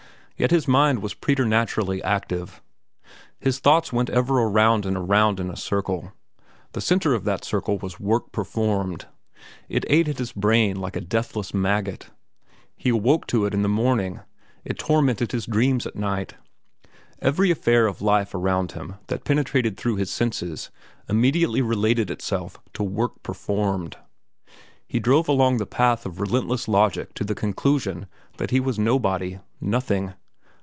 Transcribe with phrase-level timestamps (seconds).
[0.37, 2.63] Yet his mind was preternaturally active.
[3.39, 6.13] His thoughts went ever around and around in a circle.
[6.71, 9.05] The centre of that circle was "work performed";
[9.69, 12.09] it ate at his brain like a deathless maggot.
[12.75, 14.21] He awoke to it in the morning.
[14.65, 16.33] It tormented his dreams at night.
[17.21, 20.71] Every affair of life around him that penetrated through his senses
[21.07, 23.95] immediately related itself to "work performed."
[24.87, 28.07] He drove along the path of relentless logic to the conclusion
[28.37, 30.15] that he was nobody, nothing.